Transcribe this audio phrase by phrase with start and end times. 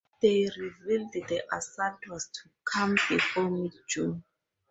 [0.19, 4.23] They revealed the assault was to come before mid-June.